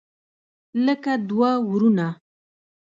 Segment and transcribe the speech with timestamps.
[0.85, 2.07] لکه دوه ورونه.